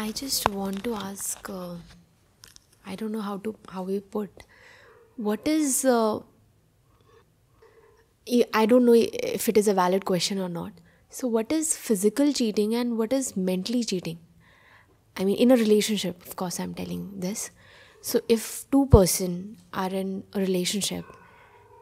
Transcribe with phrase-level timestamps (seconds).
[0.00, 1.48] I just want to ask.
[1.50, 1.74] Uh,
[2.86, 4.44] I don't know how to how we put.
[5.16, 5.84] What is?
[5.84, 6.20] Uh,
[8.60, 10.78] I don't know if it is a valid question or not.
[11.18, 14.20] So, what is physical cheating and what is mentally cheating?
[15.18, 17.50] I mean, in a relationship, of course, I'm telling this.
[18.00, 21.04] So, if two person are in a relationship,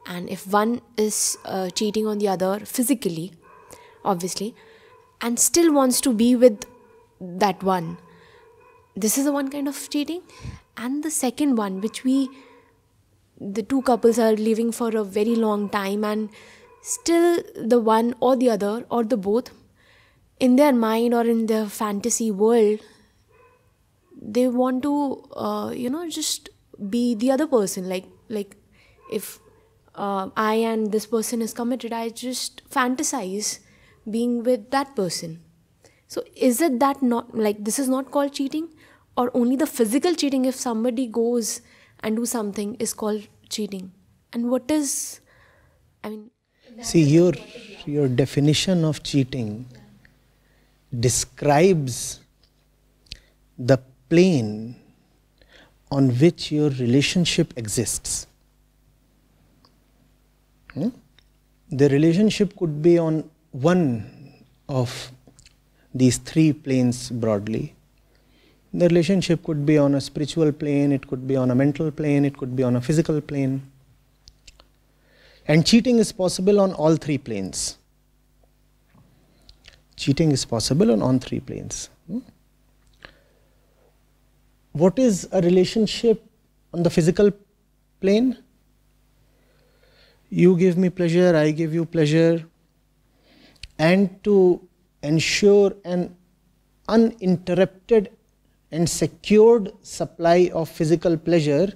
[0.07, 3.31] and if one is uh, cheating on the other physically,
[4.05, 4.55] obviously,
[5.21, 6.69] and still wants to be with
[7.21, 7.97] that one,
[8.99, 10.23] this is the one kind of cheating.
[10.77, 12.29] And the second one, which we,
[13.41, 16.31] the two couples are living for a very long time, and
[16.83, 19.51] still the one or the other or the both,
[20.39, 22.81] in their mind or in their fantasy world,
[24.21, 26.49] they want to uh, you know just
[26.89, 27.89] be the other person.
[27.89, 28.57] Like like
[29.11, 29.39] if
[29.95, 33.59] uh, i and this person is committed i just fantasize
[34.11, 35.43] being with that person.
[36.07, 38.69] So is it that not like this is not called cheating
[39.19, 41.61] or only the physical cheating if somebody goes
[42.01, 43.91] and do something is called cheating
[44.33, 44.95] and what is
[46.05, 46.31] i mean
[46.93, 47.33] see your
[47.97, 49.53] your definition of cheating
[51.07, 52.21] describes
[53.59, 54.77] the plane
[55.91, 58.27] on which your relationship exists.
[60.75, 60.89] Hmm?
[61.71, 64.35] The relationship could be on one
[64.69, 65.13] of
[65.95, 67.75] these three planes broadly.
[68.73, 72.25] The relationship could be on a spiritual plane, it could be on a mental plane,
[72.25, 73.63] it could be on a physical plane.
[75.47, 77.79] And cheating is possible on all three planes.
[79.97, 81.89] Cheating is possible on all three planes.
[82.07, 82.19] Hmm?
[84.79, 86.25] what is a relationship
[86.73, 87.31] on the physical
[88.01, 88.37] plane?
[90.31, 92.45] You give me pleasure, I give you pleasure.
[93.79, 94.61] And to
[95.03, 96.15] ensure an
[96.89, 98.11] uninterrupted
[98.71, 101.73] and secured supply of physical pleasure,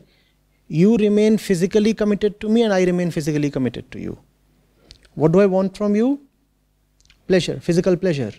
[0.69, 4.19] you remain physically committed to me and I remain physically committed to you.
[5.15, 6.21] What do I want from you?
[7.27, 8.33] Pleasure, physical pleasure.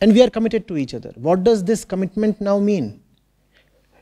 [0.00, 1.12] And we are committed to each other.
[1.16, 3.00] What does this commitment now mean?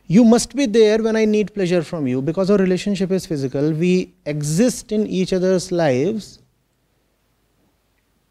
[0.08, 3.72] you must be there when I need pleasure from you because our relationship is physical.
[3.72, 6.40] We exist in each other's lives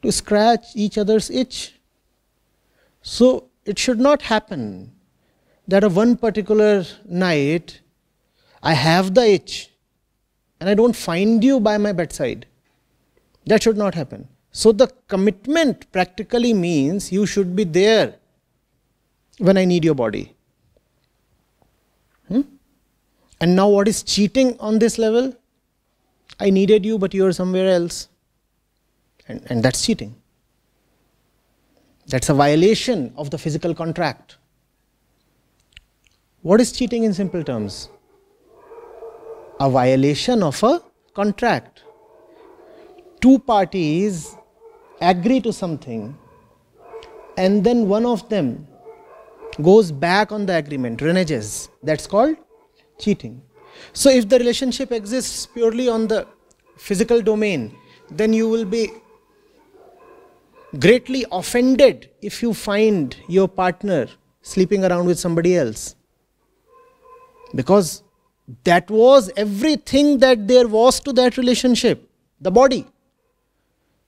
[0.01, 1.75] to scratch each other's itch.
[3.01, 4.93] So it should not happen
[5.67, 7.81] that a one particular night
[8.61, 9.71] I have the itch
[10.59, 12.47] and I don't find you by my bedside.
[13.45, 14.27] That should not happen.
[14.51, 18.15] So the commitment practically means you should be there
[19.37, 20.33] when I need your body.
[22.27, 22.41] Hmm?
[23.41, 25.35] And now, what is cheating on this level?
[26.39, 28.07] I needed you, but you are somewhere else.
[29.27, 30.15] And, and that's cheating.
[32.07, 34.37] That's a violation of the physical contract.
[36.49, 37.89] What is cheating in simple terms?
[39.59, 40.79] A violation of a
[41.15, 41.81] contract.
[43.19, 44.35] Two parties
[45.01, 46.15] agree to something,
[47.35, 48.67] and then one of them
[49.59, 51.69] goes back on the agreement, reneges.
[51.81, 52.37] That's called
[52.99, 53.41] cheating.
[53.93, 56.27] So, if the relationship exists purely on the
[56.77, 57.75] physical domain,
[58.11, 58.91] then you will be
[60.77, 64.07] greatly offended if you find your partner
[64.43, 65.95] sleeping around with somebody else.
[67.53, 68.03] Because
[68.63, 72.09] that was everything that there was to that relationship
[72.41, 72.85] the body.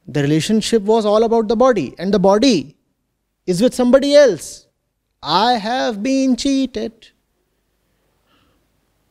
[0.08, 2.76] The relationship was all about the body, and the body
[3.46, 4.68] is with somebody else.
[5.22, 7.10] I have been cheated.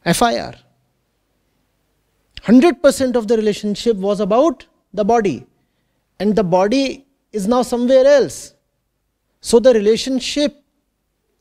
[0.05, 0.55] FIR.
[2.43, 5.47] 100% of the relationship was about the body,
[6.21, 8.55] and the body is now somewhere else.
[9.41, 10.63] So the relationship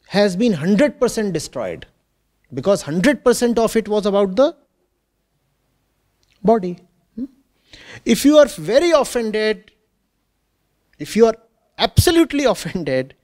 [0.08, 1.86] has been 100% destroyed
[2.54, 4.56] because 100% of it was about the
[6.44, 6.78] body.
[7.16, 7.26] Hmm?
[8.06, 9.72] If you are very offended,
[11.00, 11.36] if you are
[11.78, 13.16] absolutely offended,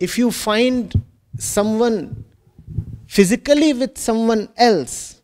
[0.00, 1.02] if you find
[1.38, 2.24] someone
[3.06, 5.22] physically with someone else,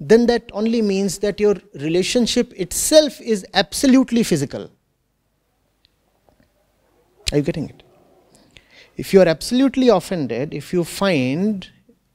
[0.00, 4.70] then that only means that your relationship itself is absolutely physical.
[7.32, 7.82] Are you getting it?
[8.96, 11.68] If you are absolutely offended, if you find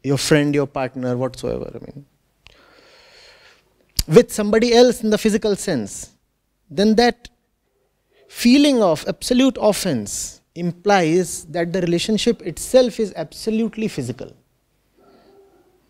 [0.03, 2.05] your friend, your partner, whatsoever, I mean,
[4.07, 6.11] with somebody else in the physical sense,
[6.69, 7.29] then that
[8.27, 14.35] feeling of absolute offense implies that the relationship itself is absolutely physical.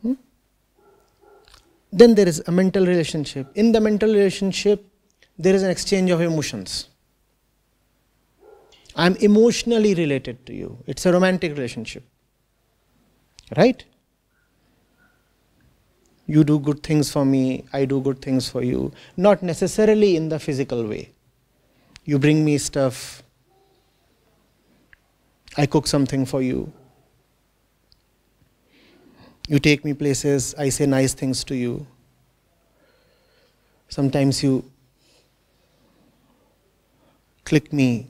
[0.01, 0.13] Hmm?
[1.91, 3.47] Then there is a mental relationship.
[3.55, 4.85] In the mental relationship,
[5.37, 6.89] there is an exchange of emotions.
[8.95, 10.77] I'm emotionally related to you.
[10.85, 12.03] It's a romantic relationship.
[13.55, 13.83] Right?
[16.29, 18.91] You do good things for me, I do good things for you.
[19.17, 21.09] Not necessarily in the physical way.
[22.05, 23.23] You bring me stuff,
[25.57, 26.71] I cook something for you.
[29.47, 31.87] You take me places, I say nice things to you.
[33.87, 34.63] Sometimes you
[37.43, 38.05] click me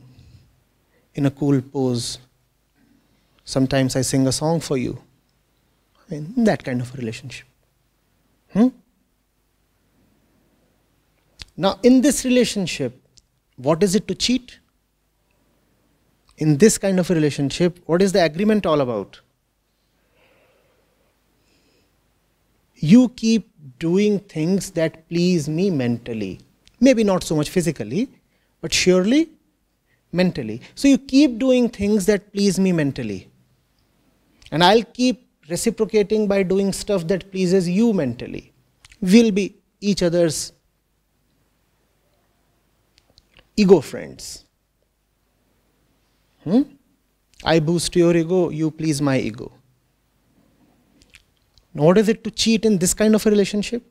[1.15, 2.19] in a cool pose.
[3.45, 5.01] Sometimes I sing a song for you.
[6.11, 7.48] I mean, that kind of a relationship.
[8.53, 8.67] Hmm?
[11.55, 13.01] Now, in this relationship,
[13.57, 14.59] what is it to cheat?
[16.37, 19.19] In this kind of a relationship, what is the agreement all about?
[22.75, 26.39] You keep doing things that please me mentally.
[26.79, 28.07] Maybe not so much physically,
[28.61, 29.29] but surely
[30.13, 30.61] mentally.
[30.75, 33.29] So you keep doing things that please me mentally.
[34.51, 38.53] And I'll keep reciprocating by doing stuff that pleases you mentally.
[39.01, 40.53] We'll be each other's
[43.55, 44.45] ego friends.
[46.43, 46.61] Hmm?
[47.43, 49.51] I boost your ego, you please my ego.
[51.73, 53.83] What is it to cheat in this kind of a relationship?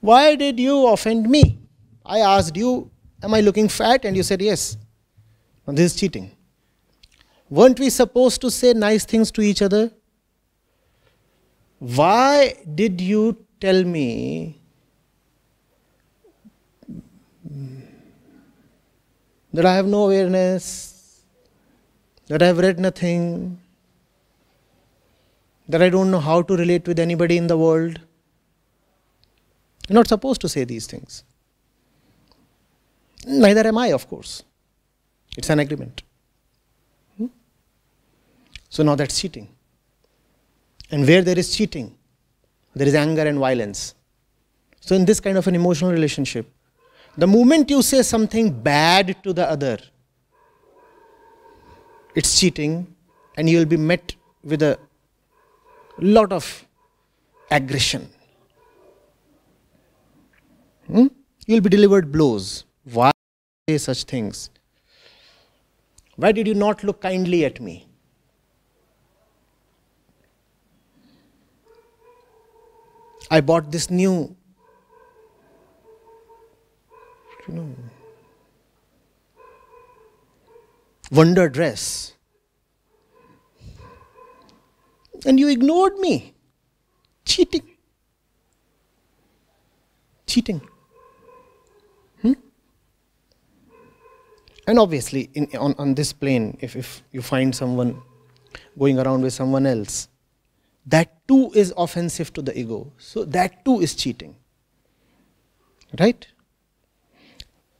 [0.00, 1.58] Why did you offend me?
[2.04, 2.90] I asked you,
[3.22, 4.04] Am I looking fat?
[4.04, 4.76] And you said yes.
[5.66, 6.30] Now, this is cheating.
[7.48, 9.90] Weren't we supposed to say nice things to each other?
[11.78, 14.60] Why did you tell me
[19.52, 21.22] that I have no awareness,
[22.28, 23.60] that I have read nothing,
[25.68, 28.00] that I don't know how to relate with anybody in the world?
[29.88, 31.24] You're not supposed to say these things.
[33.26, 34.42] Neither am I, of course.
[35.36, 36.02] It's an agreement.
[37.18, 37.26] Hmm?
[38.70, 39.48] So now that's cheating.
[40.90, 41.96] And where there is cheating,
[42.74, 43.94] there is anger and violence.
[44.80, 46.48] So, in this kind of an emotional relationship,
[47.16, 49.78] the moment you say something bad to the other,
[52.14, 52.86] it's cheating,
[53.36, 54.78] and you will be met with a
[55.98, 56.64] lot of
[57.50, 58.08] aggression.
[60.86, 61.06] Hmm?
[61.46, 62.64] You'll be delivered blows.
[62.84, 63.10] Why
[63.68, 64.50] say such things?
[66.16, 67.85] Why did you not look kindly at me?
[73.30, 74.36] I bought this new,
[77.48, 77.74] you know,
[81.10, 82.14] wonder dress.
[85.24, 86.34] And you ignored me.
[87.24, 87.68] Cheating.
[90.26, 90.60] Cheating.
[92.22, 92.34] Hmm?
[94.68, 98.00] And obviously, in, on, on this plane, if, if you find someone
[98.78, 100.08] going around with someone else,
[100.86, 102.92] that too is offensive to the ego.
[102.98, 104.36] So that too is cheating.
[105.98, 106.26] Right?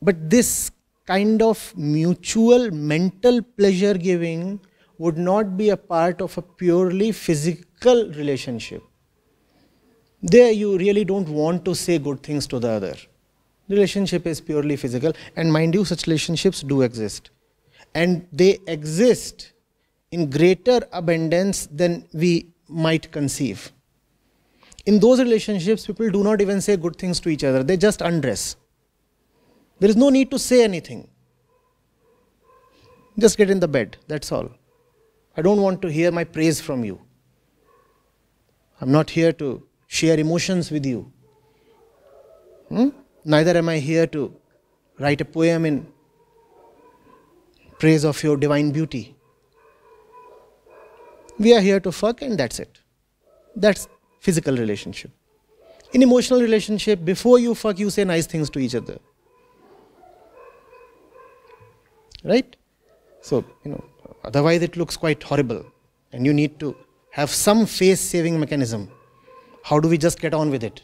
[0.02, 0.70] But this
[1.06, 4.60] kind of mutual mental pleasure giving
[4.98, 8.82] would not be a part of a purely physical relationship.
[10.22, 12.94] There, you really don't want to say good things to the other.
[13.68, 17.30] Relationship is purely physical, and mind you, such relationships do exist.
[17.94, 19.52] And they exist
[20.10, 23.72] in greater abundance than we might conceive.
[24.84, 28.00] In those relationships, people do not even say good things to each other, they just
[28.00, 28.56] undress.
[29.78, 31.08] There is no need to say anything.
[33.18, 34.50] Just get in the bed, that's all.
[35.36, 37.00] I don't want to hear my praise from you.
[38.80, 41.12] I'm not here to share emotions with you.
[42.68, 42.88] Hmm?
[43.24, 44.34] Neither am I here to
[44.98, 45.86] write a poem in
[47.78, 49.15] praise of your divine beauty.
[51.38, 52.78] We are here to fuck and that's it.
[53.54, 53.88] That's
[54.20, 55.10] physical relationship.
[55.92, 58.98] In emotional relationship, before you fuck, you say nice things to each other.
[62.24, 62.56] Right?
[63.20, 63.84] So, you know,
[64.24, 65.64] otherwise it looks quite horrible.
[66.12, 66.76] And you need to
[67.10, 68.90] have some face saving mechanism.
[69.62, 70.82] How do we just get on with it?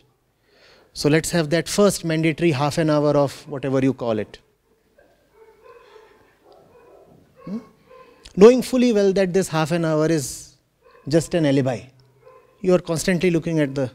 [0.93, 4.39] So let's have that first mandatory half an hour of whatever you call it.
[8.37, 10.57] Knowing fully well that this half an hour is
[11.09, 11.81] just an alibi.
[12.61, 13.91] You are constantly looking at the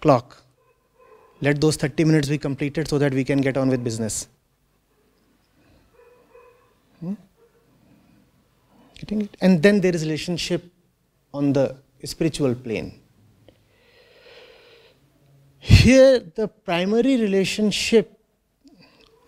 [0.00, 0.42] clock.
[1.42, 4.28] Let those 30 minutes be completed so that we can get on with business.
[7.00, 7.14] Hmm?
[8.98, 9.36] Getting it?
[9.40, 10.64] And then there is relationship
[11.32, 13.00] on the spiritual plane.
[15.58, 18.19] Here, the primary relationship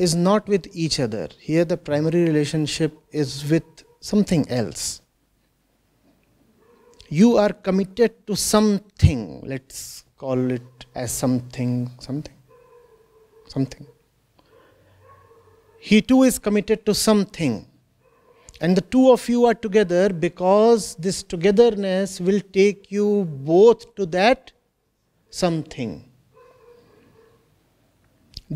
[0.04, 1.28] is not with each other.
[1.38, 3.68] Here, the primary relationship is with
[4.00, 5.00] something else.
[7.08, 9.42] You are committed to something.
[9.44, 12.38] Let's call it as something, something,
[13.46, 13.86] something.
[15.78, 17.66] He too is committed to something.
[18.60, 24.06] And the two of you are together because this togetherness will take you both to
[24.06, 24.52] that
[25.30, 26.11] something.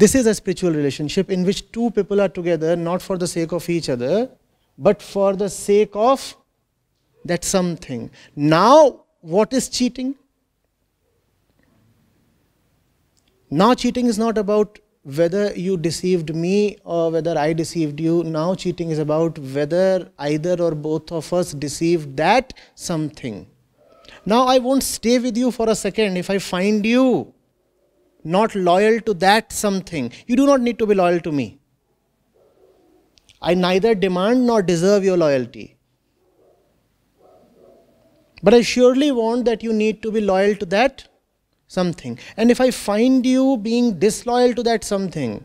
[0.01, 3.53] This is a spiritual relationship in which two people are together not for the sake
[3.53, 4.29] of each other,
[4.77, 6.37] but for the sake of
[7.25, 8.11] that something.
[8.35, 10.15] Now, what is cheating?
[13.51, 18.23] Now, cheating is not about whether you deceived me or whether I deceived you.
[18.23, 23.47] Now, cheating is about whether either or both of us deceived that something.
[24.27, 27.33] Now, I won't stay with you for a second if I find you
[28.27, 30.13] not loyal to that something.
[30.27, 31.59] You do not need to be loyal to me.
[33.41, 35.77] I neither demand nor deserve your loyalty.
[38.43, 41.09] But I surely want that you need to be loyal to that
[41.69, 42.19] something.
[42.37, 45.45] And if I find you being disloyal to that something,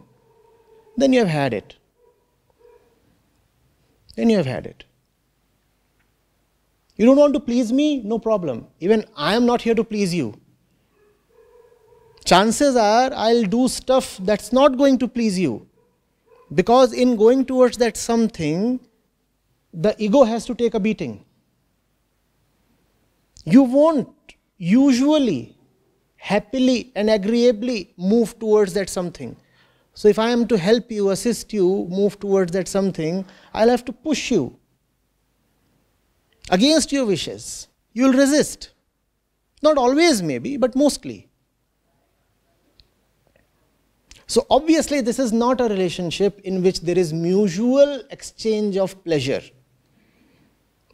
[0.97, 1.75] then you have had it.
[4.15, 4.83] Then you have had it.
[6.95, 8.01] You don't want to please me?
[8.01, 8.67] No problem.
[8.79, 10.40] Even I am not here to please you
[12.23, 15.67] chances are I'll do stuff that's not going to please you.
[16.53, 18.79] Because in going towards that something,
[19.73, 21.23] the ego has to take a beating.
[23.45, 24.09] You won't
[24.57, 25.57] usually,
[26.17, 29.35] happily, and agreeably move towards that something.
[29.93, 33.83] So, if I am to help you, assist you, move towards that something, I'll have
[33.85, 34.57] to push you
[36.49, 37.67] against your wishes.
[37.93, 38.71] You'll resist.
[39.61, 41.30] Not always, maybe, but mostly.
[44.31, 49.41] So, obviously, this is not a relationship in which there is mutual exchange of pleasure.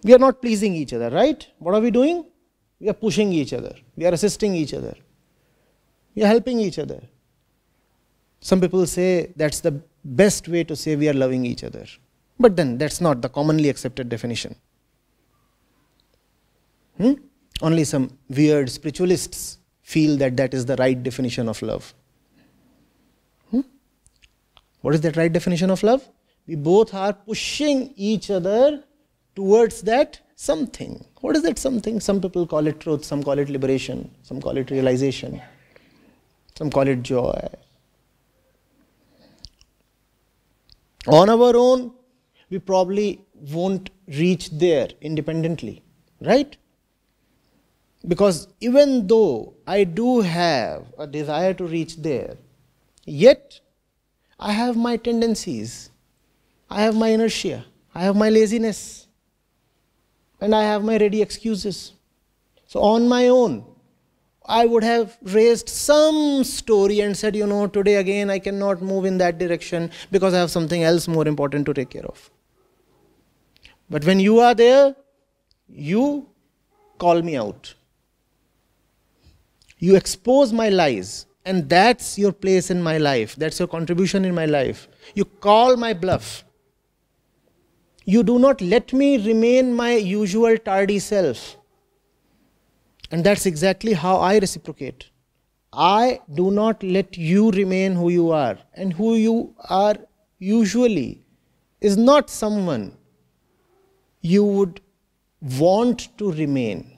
[0.03, 1.45] We are not pleasing each other, right?
[1.59, 2.25] What are we doing?
[2.79, 4.95] We are pushing each other, we are assisting each other,
[6.15, 6.99] we are helping each other.
[8.39, 11.85] Some people say that's the best way to say we are loving each other.
[12.39, 14.55] But then that's not the commonly accepted definition.
[16.97, 17.13] Hmm?
[17.61, 21.93] Only some weird spiritualists feel that that is the right definition of love.
[24.87, 26.07] What is that right definition of love?
[26.47, 28.85] We both are pushing each other
[29.35, 31.03] towards that something.
[31.19, 31.99] What is that something?
[31.99, 35.41] Some people call it truth, some call it liberation, some call it realization,
[36.57, 37.49] some call it joy.
[41.07, 41.91] On our own,
[42.49, 45.83] we probably won't reach there independently,
[46.21, 46.55] right?
[48.07, 52.37] Because even though I do have a desire to reach there,
[53.03, 53.59] yet
[54.39, 55.89] I have my tendencies,
[56.69, 57.65] I have my inertia,
[57.95, 59.07] I have my laziness,
[60.39, 61.93] and I have my ready excuses.
[62.67, 63.65] So, on my own,
[64.45, 69.05] I would have raised some story and said, you know, today again I cannot move
[69.05, 72.29] in that direction because I have something else more important to take care of.
[73.89, 74.95] But when you are there,
[75.67, 76.29] you
[76.97, 77.73] call me out.
[79.79, 81.26] You expose my lies.
[81.47, 83.37] And that's your place in my life.
[83.37, 84.89] That's your contribution in my life.
[85.15, 86.43] You call my bluff.
[88.03, 91.55] You do not let me remain my usual tardy self.
[93.11, 95.09] And that's exactly how I reciprocate.
[95.71, 98.57] I do not let you remain who you are.
[98.73, 99.95] And who you are
[100.39, 101.25] usually
[101.79, 102.97] is not someone
[104.19, 104.81] you would
[105.57, 106.96] want to remain.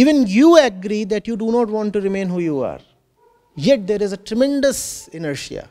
[0.00, 2.80] Even you agree that you do not want to remain who you are.
[3.56, 5.68] Yet there is a tremendous inertia,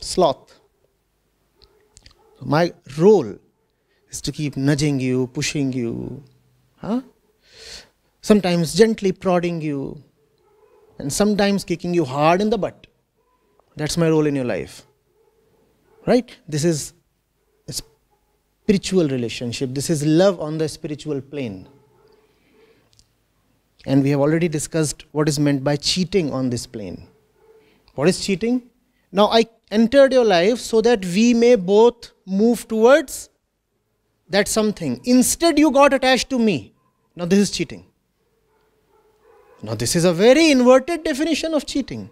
[0.00, 0.58] sloth.
[2.40, 3.36] My role
[4.10, 6.22] is to keep nudging you, pushing you,
[6.78, 7.02] huh?
[8.22, 10.02] sometimes gently prodding you,
[10.98, 12.86] and sometimes kicking you hard in the butt.
[13.76, 14.86] That's my role in your life.
[16.06, 16.34] Right?
[16.48, 16.94] This is
[17.68, 19.70] a spiritual relationship.
[19.72, 21.68] This is love on the spiritual plane.
[23.86, 27.08] And we have already discussed what is meant by cheating on this plane.
[27.94, 28.62] What is cheating?
[29.10, 33.28] Now, I entered your life so that we may both move towards
[34.28, 35.00] that something.
[35.04, 36.72] Instead, you got attached to me.
[37.16, 37.86] Now, this is cheating.
[39.62, 42.08] Now, this is a very inverted definition of cheating.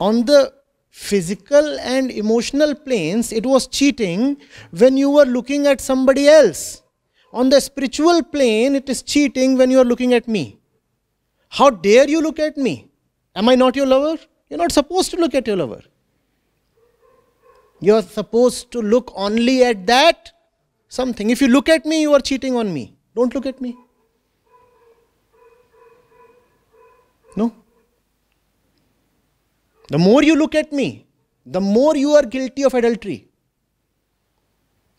[0.00, 0.52] On the
[0.90, 4.36] physical and emotional planes, it was cheating
[4.70, 6.82] when you were looking at somebody else.
[7.32, 10.55] On the spiritual plane, it is cheating when you are looking at me.
[11.58, 12.74] How dare you look at me
[13.36, 14.18] Am I not your lover?
[14.48, 15.82] You're not supposed to look at your lover.
[17.80, 20.32] You're supposed to look only at that
[20.88, 21.28] something.
[21.28, 22.96] If you look at me, you are cheating on me.
[23.14, 23.76] Don't look at me.
[27.36, 27.52] No.
[29.88, 31.06] The more you look at me,
[31.44, 33.28] the more you are guilty of adultery.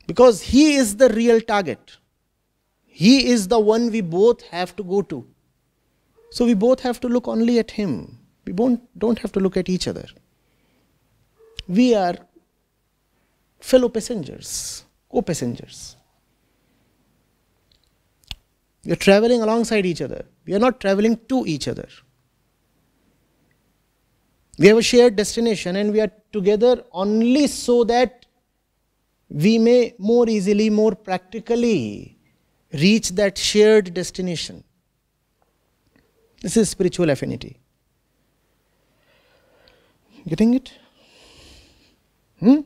[0.05, 1.97] Because he is the real target.
[2.85, 5.25] He is the one we both have to go to.
[6.29, 8.19] So we both have to look only at him.
[8.45, 10.05] We don't, don't have to look at each other.
[11.67, 12.15] We are
[13.59, 15.95] fellow passengers, co passengers.
[18.85, 20.25] We are traveling alongside each other.
[20.45, 21.87] We are not traveling to each other.
[24.57, 28.25] We have a shared destination and we are together only so that
[29.29, 32.17] we may more easily, more practically
[32.73, 34.63] reach that shared destination.
[36.47, 37.57] This is spiritual affinity.
[40.25, 40.71] Getting it?
[42.39, 42.61] Hmm?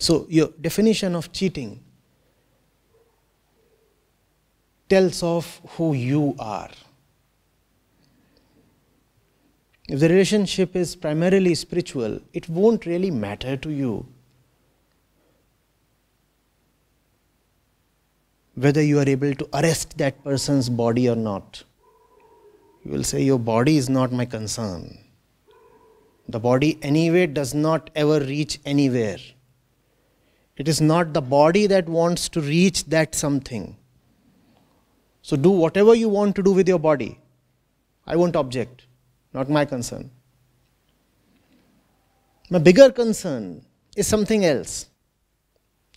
[0.00, 1.84] So, your definition of cheating
[4.88, 6.70] tells of who you are.
[9.90, 14.06] If the relationship is primarily spiritual, it won't really matter to you
[18.64, 21.62] whether you are able to arrest that person's body or not.
[22.84, 24.98] You will say, Your body is not my concern.
[26.28, 29.18] The body, anyway, does not ever reach anywhere.
[30.56, 33.76] It is not the body that wants to reach that something.
[35.22, 37.20] So, do whatever you want to do with your body.
[38.06, 38.86] I won't object
[39.34, 40.10] not my concern.
[42.50, 44.86] My bigger concern is something else,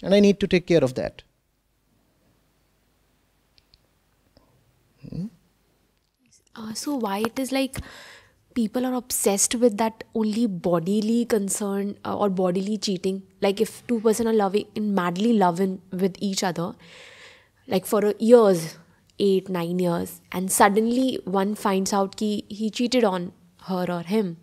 [0.04, 1.24] and I need to take care of that.
[6.56, 7.78] Uh, so, why it is like
[8.54, 13.24] people are obsessed with that only bodily concern uh, or bodily cheating?
[13.42, 16.74] Like, if two person are loving, in madly loving with each other,
[17.68, 18.78] like for years,
[19.20, 23.32] eight, nine years, and suddenly one finds out ki he cheated on
[23.68, 24.38] her or him,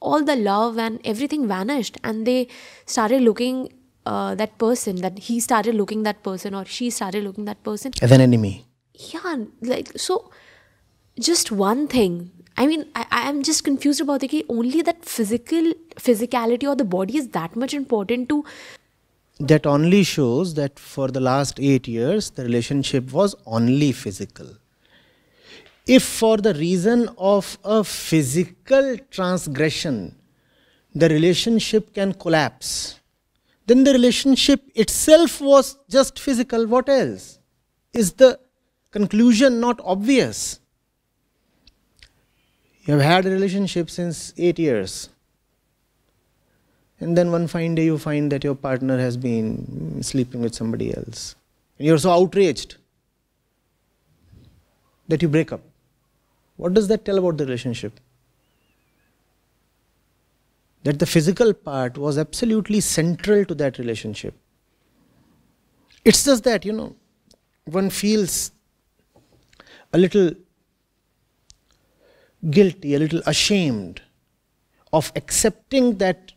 [0.00, 2.46] all the love and everything vanished, and they
[2.86, 3.72] started looking
[4.06, 7.92] uh, that person, that he started looking that person or she started looking that person
[8.00, 8.66] as an enemy.
[8.94, 10.30] Yeah, like so.
[11.20, 12.30] Just one thing.
[12.56, 14.44] I mean, I, I'm just confused about the key.
[14.48, 18.44] Only that physical physicality or the body is that much important to
[19.40, 24.48] that only shows that for the last eight years the relationship was only physical.
[25.86, 30.16] If for the reason of a physical transgression
[30.94, 32.98] the relationship can collapse,
[33.66, 36.66] then the relationship itself was just physical.
[36.66, 37.38] What else?
[37.92, 38.40] Is the
[38.90, 40.58] conclusion not obvious?
[42.88, 45.10] You have had a relationship since eight years
[47.00, 50.96] and then one fine day you find that your partner has been sleeping with somebody
[50.96, 51.36] else.
[51.78, 52.76] And you're so outraged
[55.06, 55.60] that you break up.
[56.56, 58.00] What does that tell about the relationship?
[60.82, 64.34] That the physical part was absolutely central to that relationship.
[66.04, 66.96] It's just that, you know,
[67.64, 68.50] one feels
[69.92, 70.32] a little
[72.50, 74.02] guilty, a little ashamed
[74.92, 76.32] of accepting that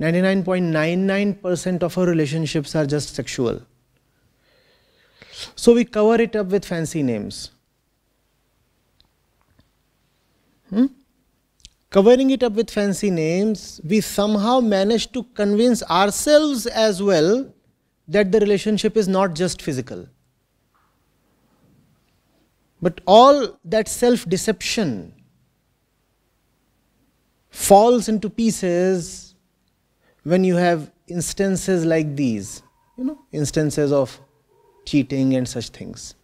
[0.00, 3.62] 99.99% of our relationships are just sexual.
[5.54, 7.50] So we cover it up with fancy names.
[10.70, 10.86] Hmm?
[11.90, 17.52] Covering it up with fancy names, we somehow manage to convince ourselves as well
[18.06, 20.06] that the relationship is not just physical.
[22.80, 25.14] But all that self deception
[27.68, 29.34] falls into pieces
[30.22, 32.62] when you have instances like these,
[32.96, 34.18] you know, instances of
[34.86, 36.14] cheating and such things.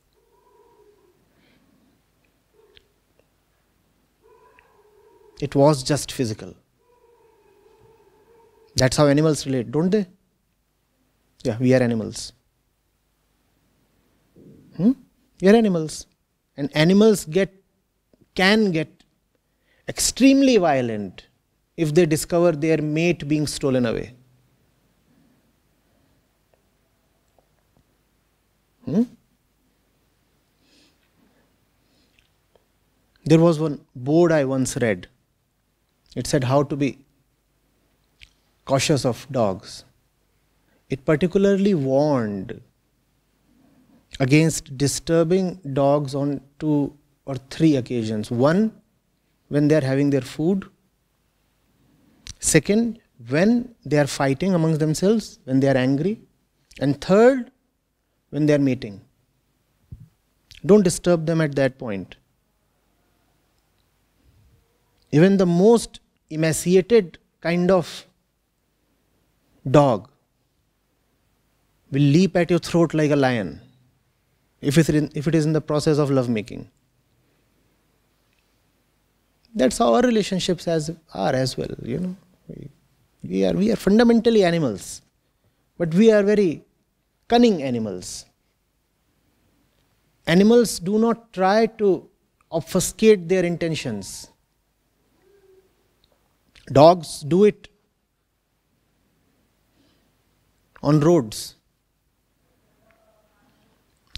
[5.41, 6.55] It was just physical.
[8.77, 10.07] That's how animals relate, don't they?
[11.43, 12.33] Yeah, we are animals.
[14.79, 14.93] Hmm?
[15.43, 16.07] We are animals.
[16.57, 17.53] And animals get
[18.35, 19.05] can get
[19.89, 21.27] extremely violent
[21.77, 24.15] if they discover their mate being stolen away?
[28.85, 29.03] Hmm?
[33.25, 35.09] There was one board I once read.
[36.15, 36.99] It said how to be
[38.67, 39.85] cautious of dogs.
[40.91, 42.61] It particularly warned
[44.21, 48.31] against disturbing dogs on two or three occasions.
[48.31, 48.73] One,
[49.49, 50.67] when they are having their food.
[52.45, 56.21] Second, when they are fighting amongst themselves, when they are angry.
[56.79, 57.51] And third,
[58.29, 59.01] when they are mating.
[60.67, 62.17] Don't disturb them at that point.
[65.11, 68.07] Even the most emaciated kind of
[69.71, 70.11] dog
[71.91, 73.61] will leap at your throat like a lion
[74.61, 76.69] if it is in, if it is in the process of lovemaking.
[79.55, 82.17] That's how our relationships as are as well, you know.
[83.27, 85.01] We, are we are fundamentally animals,
[85.79, 86.63] but we are very
[87.27, 88.27] cunning animals.
[90.27, 92.09] Animals do not try to
[92.51, 94.29] obfuscate their intentions.
[96.67, 97.69] Dogs do it
[100.83, 101.57] on roads.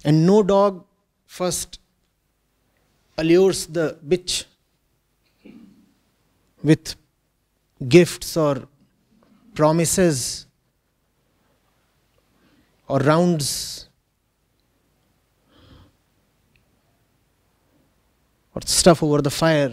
[0.05, 0.85] And no dog
[1.27, 1.81] first
[3.19, 4.45] allures the bitch
[6.63, 6.95] with
[7.89, 8.69] gifts or
[9.57, 10.47] promises
[12.89, 13.89] or rounds
[18.55, 19.73] or stuff over the fire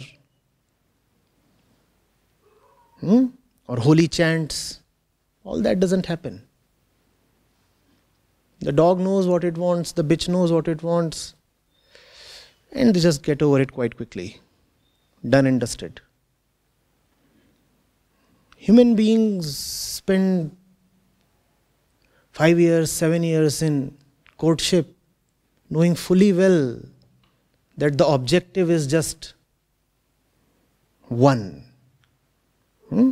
[3.02, 3.26] hmm?
[3.68, 4.80] or holy chants.
[5.44, 6.44] All that doesn't happen.
[8.60, 11.36] The dog knows what it wants, the bitch knows what it wants,
[12.72, 14.40] and they just get over it quite quickly.
[15.28, 16.00] Done and dusted.
[18.66, 20.56] Human beings spend
[22.32, 23.98] five years, seven years in
[24.38, 24.96] courtship,
[25.70, 26.80] knowing fully well
[27.76, 29.34] that the objective is just
[31.10, 31.66] one.
[32.90, 33.12] Hmm?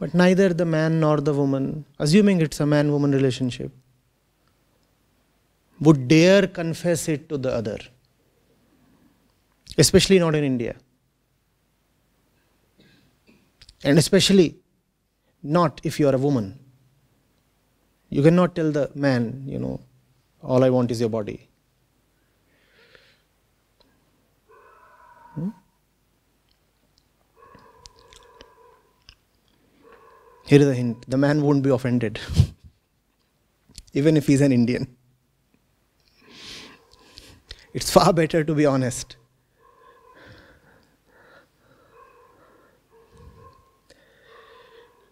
[0.00, 3.70] But neither the man nor the woman, assuming it's a man woman relationship,
[5.80, 7.78] would dare confess it to the other,
[9.78, 10.74] especially not in India.
[13.84, 14.56] And especially
[15.42, 16.58] not if you are a woman.
[18.08, 19.80] You cannot tell the man, you know,
[20.42, 21.48] all I want is your body.
[25.34, 25.48] Hmm?
[30.46, 32.20] Here is a hint the man won't be offended,
[33.94, 34.94] even if he's an Indian.
[37.72, 39.16] It's far better to be honest.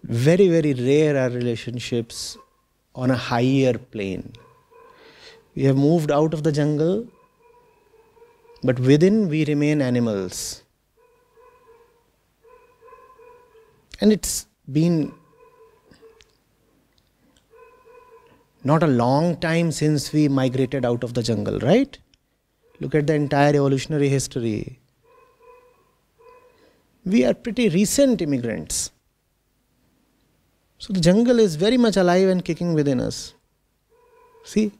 [0.03, 2.37] Very, very rare are relationships
[2.95, 4.33] on a higher plane.
[5.55, 7.07] We have moved out of the jungle,
[8.63, 10.63] but within we remain animals.
[14.01, 15.13] And it's been
[18.65, 21.99] not a long time since we migrated out of the jungle, right?
[22.81, 24.81] Look at the entire evolutionary history.
[27.05, 28.91] We are pretty recent immigrants.
[30.81, 33.35] So the jungle is very much alive and kicking within us.
[34.45, 34.73] See?